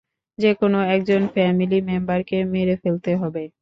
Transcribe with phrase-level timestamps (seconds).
[0.37, 3.43] যেকোন একজন ফ্যামিলি মেম্বারকে মেরে ফেলতে হবে।